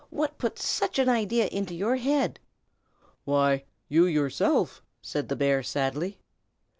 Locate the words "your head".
1.75-2.39